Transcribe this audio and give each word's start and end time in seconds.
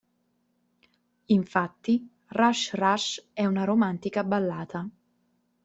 Infatti 1.27 2.09
"Rush 2.29 2.73
Rush" 2.73 3.23
è 3.33 3.45
una 3.45 3.65
romantica 3.65 4.23
ballata. 4.23 4.89